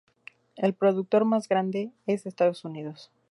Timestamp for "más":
1.25-1.47